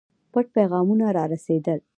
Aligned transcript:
پټ 0.31 0.45
پیغامونه 0.55 1.05
را 1.15 1.23
رسېدل. 1.33 1.79